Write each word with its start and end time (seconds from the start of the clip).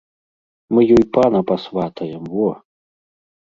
Мы 0.75 0.81
ёй 0.95 1.05
пана 1.17 1.41
пасватаем, 1.51 2.23
во! 2.39 2.49